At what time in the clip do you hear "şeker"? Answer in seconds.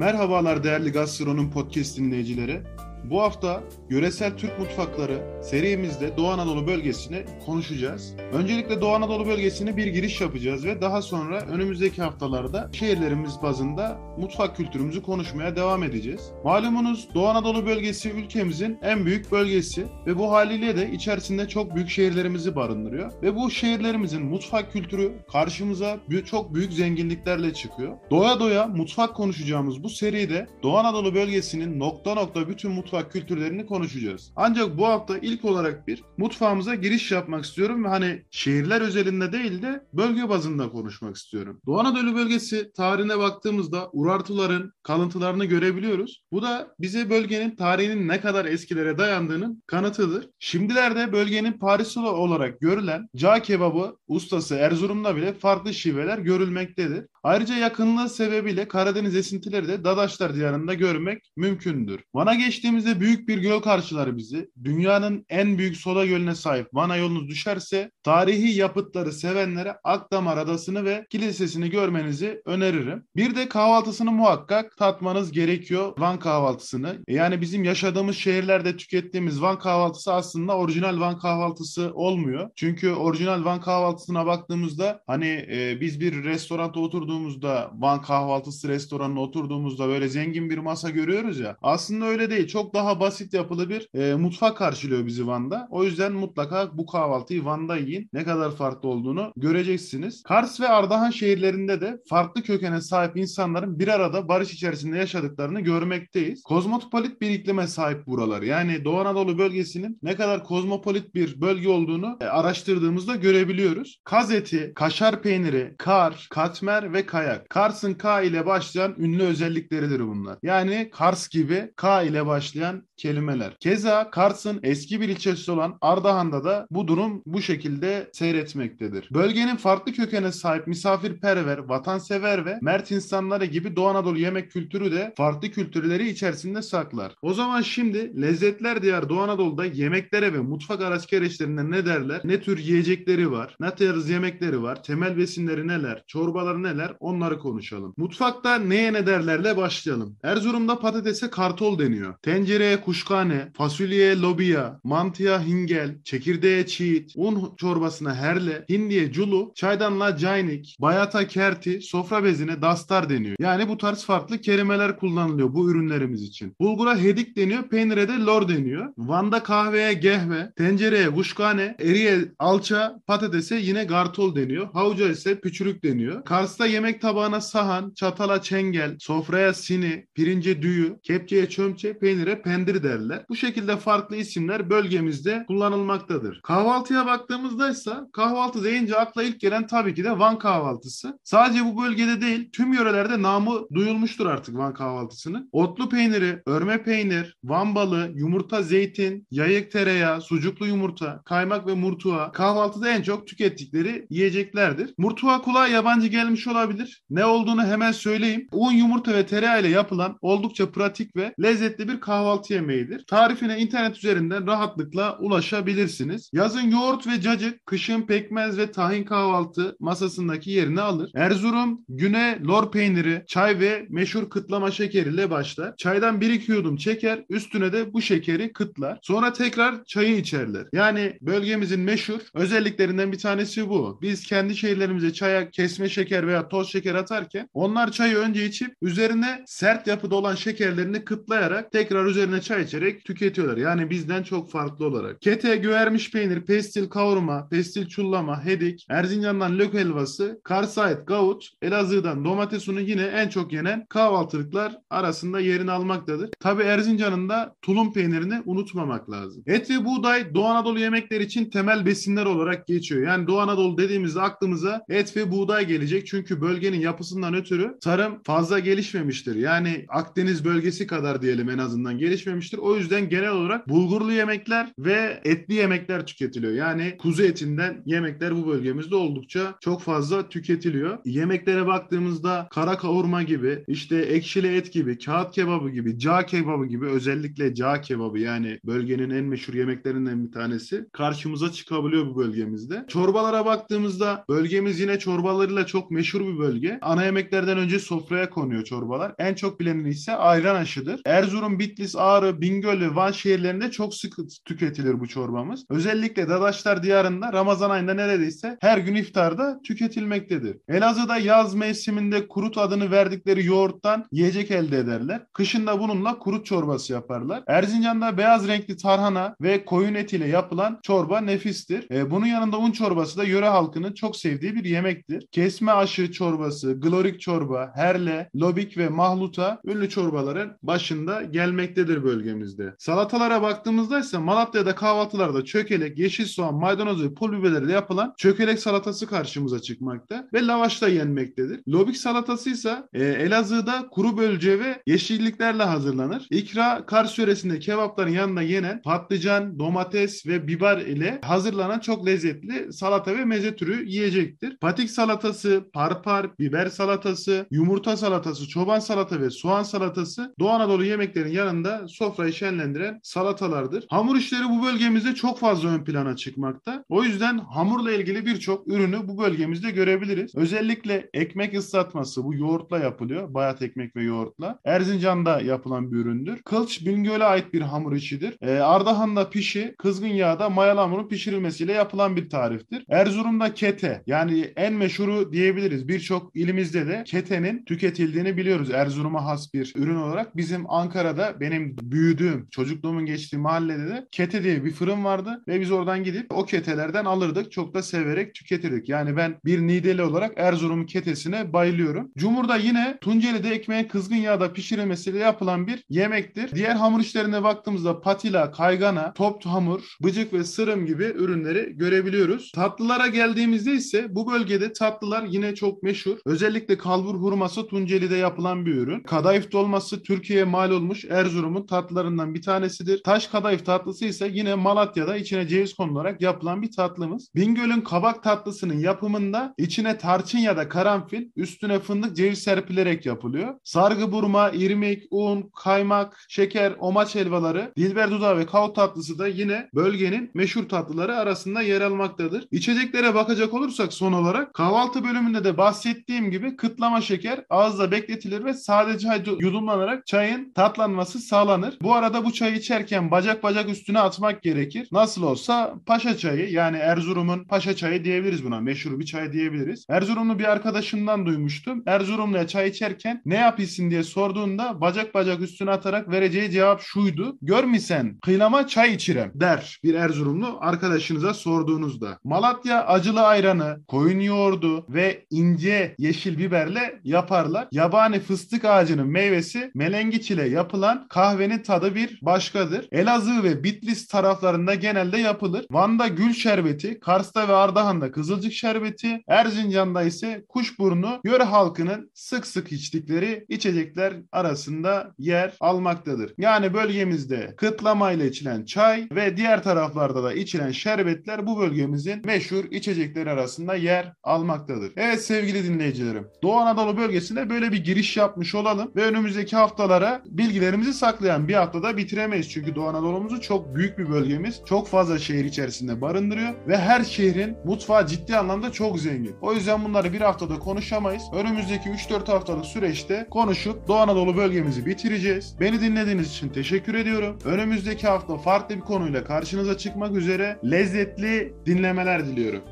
235.88-236.26, 236.68-236.94, 436.28-436.74, 447.00-447.44